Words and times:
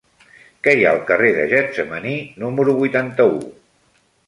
Què 0.67 0.71
hi 0.77 0.87
ha 0.87 0.93
al 0.99 1.01
carrer 1.09 1.29
de 1.35 1.43
Getsemaní 1.51 2.15
número 2.45 2.77
vuitanta-u? 2.83 3.39